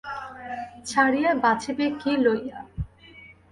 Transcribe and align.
ছাড়িয়া 0.85 1.31
বাচিবে 1.43 1.85
কী 1.99 2.11
লইয়া? 2.23 2.59